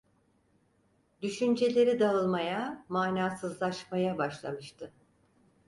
Düşünceleri 1.21 1.99
dağılmaya, 1.99 2.85
manasızlaşmaya 2.89 4.17
başlamıştı… 4.17 4.93